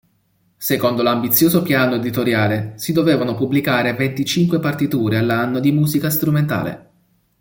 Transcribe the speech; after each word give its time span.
Secondo 0.57 1.03
l’ambizioso 1.03 1.61
piano 1.61 1.93
editoriale, 1.93 2.73
si 2.77 2.91
dovevano 2.91 3.35
pubblicare 3.35 3.93
venticinque 3.93 4.59
partiture 4.59 5.19
all'anno 5.19 5.59
di 5.59 5.71
musica 5.71 6.09
strumentale. 6.09 6.89